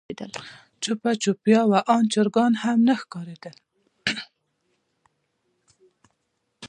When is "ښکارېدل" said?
3.01-3.55